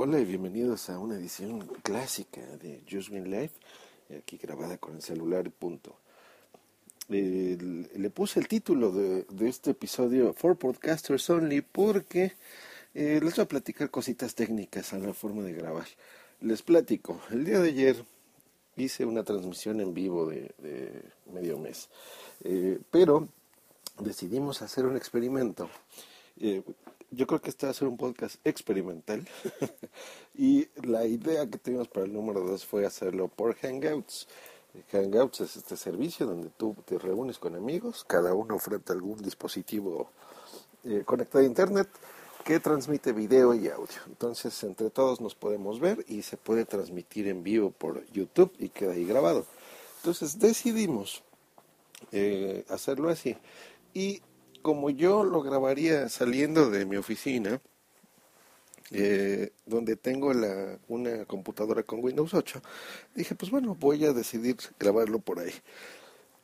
[0.00, 3.56] Hola y bienvenidos a una edición clásica de Just Green Life,
[4.16, 5.96] aquí grabada con el celular punto.
[7.08, 12.34] le puse el título de, este episodio For Podcasters Only porque
[12.94, 15.88] eh, les voy a platicar cositas técnicas a la forma de grabar.
[16.42, 18.04] Les platico, el día de ayer
[18.76, 20.54] hice una transmisión en vivo de,
[21.32, 21.88] medio mes,
[22.44, 23.26] eh, pero
[23.98, 25.68] decidimos hacer un experimento.
[26.40, 26.62] Eh,
[27.10, 29.26] yo creo que este va a ser un podcast experimental
[30.34, 34.28] y la idea que tuvimos para el número 2 fue hacerlo por Hangouts.
[34.92, 40.10] Hangouts es este servicio donde tú te reúnes con amigos, cada uno a algún dispositivo
[40.84, 41.88] eh, conectado a Internet
[42.44, 43.98] que transmite video y audio.
[44.06, 48.68] Entonces, entre todos nos podemos ver y se puede transmitir en vivo por YouTube y
[48.68, 49.44] queda ahí grabado.
[49.98, 51.22] Entonces, decidimos
[52.12, 53.36] eh, hacerlo así.
[53.92, 54.22] Y
[54.62, 57.60] como yo lo grabaría saliendo de mi oficina,
[58.90, 62.62] eh, donde tengo la, una computadora con Windows 8,
[63.14, 65.52] dije, pues bueno, voy a decidir grabarlo por ahí.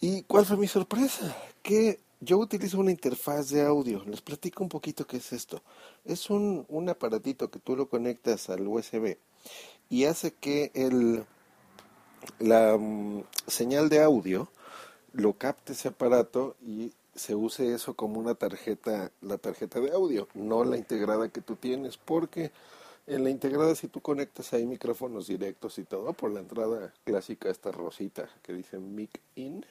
[0.00, 1.34] ¿Y cuál fue mi sorpresa?
[1.62, 4.04] Que yo utilizo una interfaz de audio.
[4.04, 5.62] Les platico un poquito qué es esto.
[6.04, 9.16] Es un, un aparatito que tú lo conectas al USB
[9.88, 11.24] y hace que el,
[12.38, 14.50] la mm, señal de audio
[15.12, 20.28] lo capte ese aparato y se use eso como una tarjeta, la tarjeta de audio,
[20.34, 22.52] no la integrada que tú tienes, porque
[23.06, 27.50] en la integrada si tú conectas ahí micrófonos directos y todo, por la entrada clásica
[27.50, 29.64] esta rosita que dice mic in,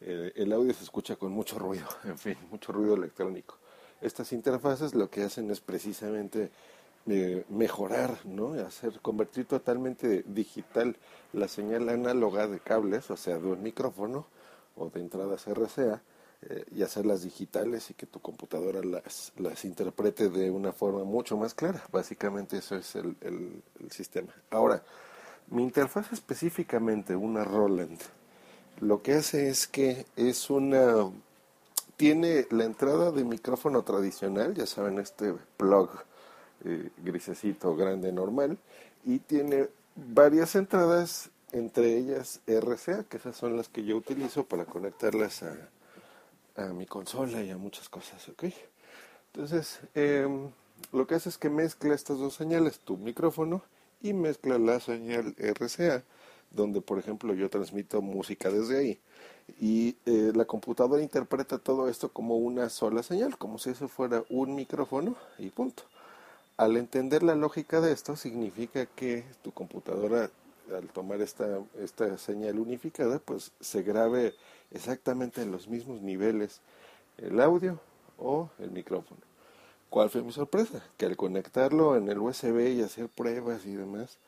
[0.00, 3.56] eh, el audio se escucha con mucho ruido, en fin, mucho ruido electrónico.
[4.00, 6.50] Estas interfaces lo que hacen es precisamente
[7.06, 8.52] eh, mejorar, ¿no?
[8.52, 10.96] Hacer, convertir totalmente digital
[11.32, 14.26] la señal análoga de cables, o sea, de un micrófono
[14.76, 16.02] o de entradas RCA,
[16.40, 21.36] eh, y hacerlas digitales y que tu computadora las, las interprete de una forma mucho
[21.36, 21.82] más clara.
[21.90, 24.32] Básicamente eso es el, el, sistema.
[24.48, 24.84] Ahora,
[25.48, 27.98] mi interfaz específicamente, una Roland,
[28.80, 31.10] lo que hace es que es una...
[31.96, 35.90] Tiene la entrada de micrófono tradicional, ya saben, este plug
[36.64, 38.58] eh, grisecito grande normal,
[39.04, 44.64] y tiene varias entradas, entre ellas RCA, que esas son las que yo utilizo para
[44.64, 45.56] conectarlas a,
[46.58, 48.44] a mi consola y a muchas cosas, ¿ok?
[49.32, 50.50] Entonces, em,
[50.92, 53.62] lo que hace es que mezcla estas dos señales, tu micrófono
[54.02, 56.02] y mezcla la señal RCA,
[56.50, 59.00] donde por ejemplo yo transmito música desde ahí.
[59.60, 64.24] Y eh, la computadora interpreta todo esto como una sola señal, como si eso fuera
[64.28, 65.84] un micrófono y punto.
[66.56, 70.30] Al entender la lógica de esto, significa que tu computadora,
[70.76, 74.34] al tomar esta, esta señal unificada, pues se grabe
[74.70, 76.60] exactamente en los mismos niveles
[77.18, 77.80] el audio
[78.18, 79.20] o el micrófono.
[79.90, 80.84] ¿Cuál fue mi sorpresa?
[80.96, 84.18] Que al conectarlo en el USB y hacer pruebas y demás,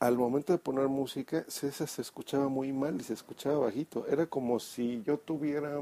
[0.00, 4.06] al momento de poner música, César se escuchaba muy mal y se escuchaba bajito.
[4.08, 5.80] Era como si yo tuviera,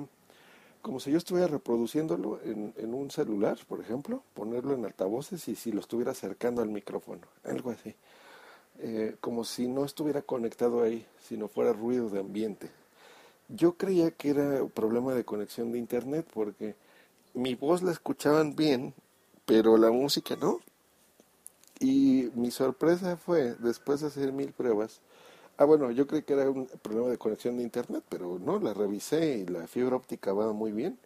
[0.83, 5.55] como si yo estuviera reproduciéndolo en, en un celular, por ejemplo, ponerlo en altavoces y
[5.55, 7.95] si lo estuviera acercando al micrófono, algo así.
[8.83, 12.71] Eh, como si no estuviera conectado ahí, si no fuera ruido de ambiente.
[13.49, 16.77] Yo creía que era problema de conexión de internet porque
[17.35, 18.95] mi voz la escuchaban bien,
[19.45, 20.61] pero la música no.
[21.79, 25.01] Y mi sorpresa fue, después de hacer mil pruebas,
[25.59, 28.73] ah bueno, yo creí que era un problema de conexión de internet, pero no, la
[28.73, 30.99] revisé y la fibra óptica va muy bien.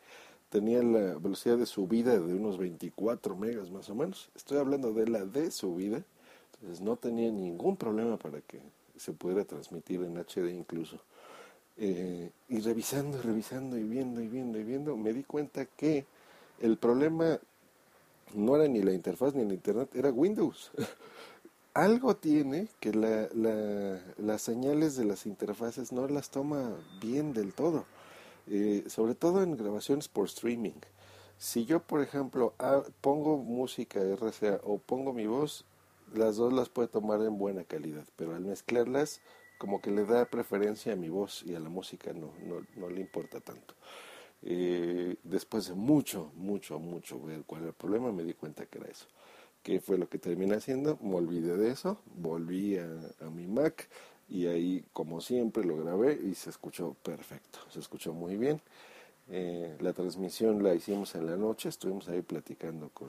[0.48, 4.30] Tenía la velocidad de subida de unos 24 megas más o menos.
[4.36, 6.04] Estoy hablando de la de subida.
[6.80, 8.60] No tenía ningún problema para que
[8.96, 10.98] se pudiera transmitir en HD incluso.
[11.76, 16.06] Eh, y revisando, revisando y viendo y viendo y viendo, me di cuenta que
[16.60, 17.40] el problema
[18.34, 20.70] no era ni la interfaz ni el internet, era Windows.
[21.74, 27.52] Algo tiene que la, la, las señales de las interfaces no las toma bien del
[27.52, 27.84] todo,
[28.46, 30.78] eh, sobre todo en grabaciones por streaming.
[31.36, 32.54] Si yo, por ejemplo,
[33.00, 35.64] pongo música RCA o pongo mi voz,
[36.14, 39.20] las dos las puede tomar en buena calidad, pero al mezclarlas
[39.58, 42.90] como que le da preferencia a mi voz y a la música no, no, no
[42.90, 43.74] le importa tanto.
[44.42, 48.78] Eh, después de mucho, mucho, mucho ver cuál era el problema, me di cuenta que
[48.78, 49.06] era eso.
[49.62, 50.98] ¿Qué fue lo que terminé haciendo?
[51.00, 53.88] Me olvidé de eso, volví a, mi Mac
[54.28, 58.60] y ahí, como siempre, lo grabé y se escuchó perfecto, se escuchó muy bien.
[59.30, 63.08] Eh, la transmisión la hicimos en la noche, estuvimos ahí platicando con,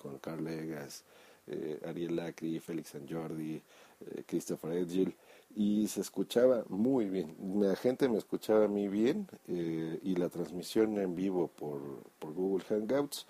[0.00, 1.02] con Carl Egas,
[1.48, 5.14] eh, Ariel Lacri, Félix San Jordi, eh, Christopher Edgil
[5.54, 7.34] y se escuchaba muy bien.
[7.60, 11.80] La gente me escuchaba a mí bien eh, y la transmisión en vivo por,
[12.18, 13.26] por Google Hangouts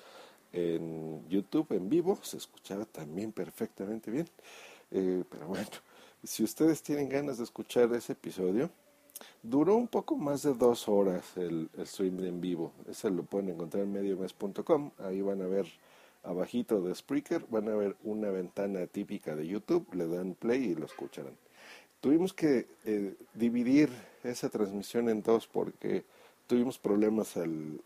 [0.53, 4.29] en YouTube en vivo, se escuchaba también perfectamente bien.
[4.91, 5.69] Eh, pero bueno,
[6.23, 8.71] si ustedes tienen ganas de escuchar ese episodio,
[9.43, 12.73] duró un poco más de dos horas el, stream en vivo.
[12.89, 14.91] Ese lo pueden encontrar en mediomes.com.
[14.99, 15.67] Ahí van a ver
[16.23, 20.75] abajito de Spreaker, van a ver una ventana típica de YouTube, le dan play y
[20.75, 21.37] lo escucharán.
[22.01, 23.91] Tuvimos que eh, dividir
[24.23, 26.05] esa transmisión en dos porque
[26.47, 27.81] tuvimos problemas al,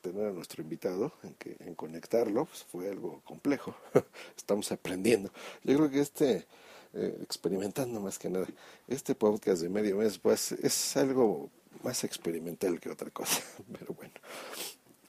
[0.00, 1.12] tener a nuestro invitado,
[1.60, 3.74] en, conectarlo, pues fue algo complejo.
[4.36, 5.30] Estamos aprendiendo.
[5.64, 6.46] Yo creo que este,
[6.94, 8.46] eh, experimentando más que nada,
[8.88, 11.50] este podcast de medio mes, pues es algo
[11.82, 13.42] más experimental que otra cosa.
[13.72, 14.14] Pero bueno.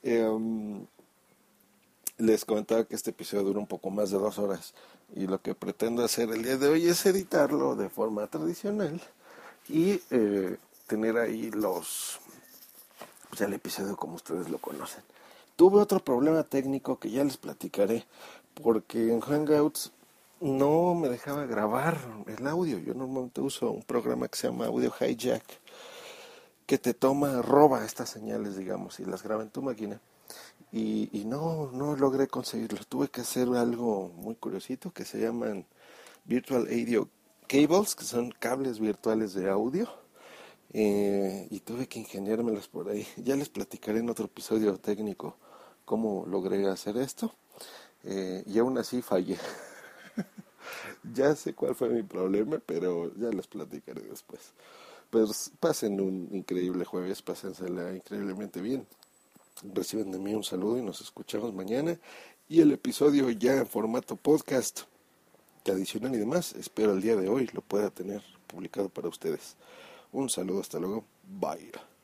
[0.03, 0.85] Em,
[2.17, 4.73] les comentaba que este episodio dura un poco más de dos horas
[5.15, 8.99] y lo que pretendo hacer el día de hoy es editarlo de forma tradicional
[9.69, 12.19] y eh, tener ahí los
[13.29, 15.03] pues el episodio como ustedes lo conocen.
[15.55, 18.05] Tuve otro problema técnico que ya les platicaré,
[18.61, 19.91] porque en Hangouts
[20.39, 21.97] no me dejaba grabar
[22.27, 22.77] el audio.
[22.79, 25.43] Yo normalmente uso un programa que se llama Audio Hijack,
[26.65, 29.99] que te toma, roba estas señales, digamos, y las graba en tu máquina.
[30.71, 32.79] Y, y no, no logré conseguirlo.
[32.89, 35.65] Tuve que hacer algo muy curiosito que se llaman
[36.25, 37.09] Virtual Audio
[37.47, 39.87] Cables, que son cables virtuales de audio
[40.73, 43.07] eh, y tuve que ingeniármelas por ahí.
[43.17, 45.37] Ya les platicaré en otro episodio técnico
[45.85, 47.33] cómo logré hacer esto.
[48.03, 49.37] Eh, y aún así fallé.
[51.13, 54.53] ya sé cuál fue mi problema, pero ya les platicaré después.
[55.09, 58.85] Pues pasen un increíble jueves, pásensela increíblemente bien.
[59.73, 61.99] Reciben de mí un saludo y nos escuchamos mañana.
[62.47, 64.81] Y el episodio ya en formato podcast,
[65.63, 69.57] tradicional y demás, espero el día de hoy lo pueda tener publicado para ustedes.
[70.11, 71.03] Un saludo, hasta luego.
[71.27, 71.96] Bye.